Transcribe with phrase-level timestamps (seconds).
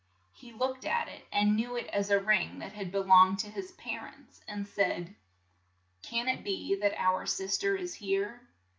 [0.33, 3.51] He looked at it, and knew it as a ring that had be longed to
[3.51, 5.15] his par ents, and said,
[6.01, 8.41] "Can it be that our sis ter is here